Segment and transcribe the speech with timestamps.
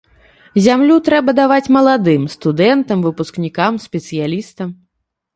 [0.67, 4.73] Зямлю трэба даваць маладым, студэнтам, выпускнікам, спецыялістам.